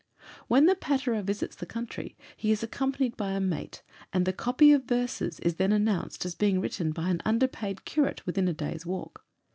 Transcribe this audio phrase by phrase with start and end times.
[0.47, 4.71] When the patterer visits the country, he is accompanied by a mate, and the "copy
[4.73, 8.83] of werses" is then announced as being written by an "underpaid curate" within a day's
[8.83, 9.23] walk.